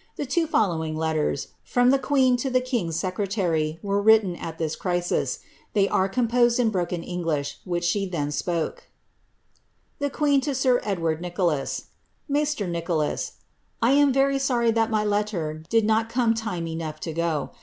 * 0.00 0.16
The 0.18 0.26
two 0.26 0.46
following 0.46 0.94
letters, 0.94 1.48
from 1.64 1.88
the 1.88 1.98
queen 1.98 2.36
to 2.36 2.50
the 2.50 2.60
king's 2.60 2.96
secretary, 2.96 3.78
were 3.82 4.02
written 4.02 4.36
at 4.36 4.58
this 4.58 4.76
crisis. 4.76 5.38
Thev 5.74 5.88
are 5.90 6.06
composed 6.06 6.60
in 6.60 6.66
the 6.66 6.70
broken 6.72 7.02
Englidi 7.02 7.54
which 7.64 7.84
she 7.84 8.04
then 8.06 8.30
spoke:— 8.30 8.88
T» 10.02 10.10
QuBBH 10.10 10.42
TO 10.42 10.54
Sza 10.54 10.80
Ebwasd 10.82 11.22
NrcioLAt. 11.22 11.84
Maistre 12.28 12.66
Nicholas, 12.68 13.32
I 13.80 13.92
am 13.92 14.12
veri 14.12 14.38
lory 14.50 14.70
that 14.70 14.90
mjr 14.90 15.06
Ititrt 15.64 15.68
did 15.70 15.86
not 15.86 16.10
come 16.10 16.34
time 16.34 16.66
enouf 16.66 16.98
to 16.98 17.14
go. 17.14 17.52